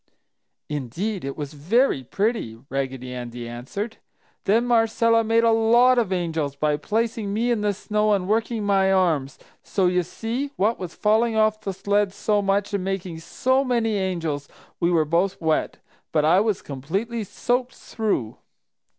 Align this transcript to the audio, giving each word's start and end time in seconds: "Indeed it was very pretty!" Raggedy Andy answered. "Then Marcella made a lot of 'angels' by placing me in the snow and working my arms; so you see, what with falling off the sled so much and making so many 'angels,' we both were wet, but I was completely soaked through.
"Indeed 0.67 1.23
it 1.23 1.37
was 1.37 1.53
very 1.53 2.03
pretty!" 2.03 2.57
Raggedy 2.71 3.13
Andy 3.13 3.47
answered. 3.47 3.97
"Then 4.45 4.65
Marcella 4.65 5.23
made 5.23 5.43
a 5.43 5.51
lot 5.51 5.99
of 5.99 6.11
'angels' 6.11 6.55
by 6.55 6.75
placing 6.77 7.31
me 7.31 7.51
in 7.51 7.61
the 7.61 7.71
snow 7.71 8.13
and 8.13 8.27
working 8.27 8.63
my 8.63 8.91
arms; 8.91 9.37
so 9.61 9.85
you 9.85 10.01
see, 10.01 10.49
what 10.55 10.79
with 10.79 10.91
falling 10.95 11.35
off 11.35 11.61
the 11.61 11.71
sled 11.71 12.13
so 12.13 12.41
much 12.41 12.73
and 12.73 12.83
making 12.83 13.19
so 13.19 13.63
many 13.63 13.93
'angels,' 13.93 14.49
we 14.79 14.89
both 15.03 15.39
were 15.39 15.47
wet, 15.49 15.77
but 16.11 16.25
I 16.25 16.39
was 16.39 16.63
completely 16.63 17.23
soaked 17.23 17.75
through. 17.75 18.37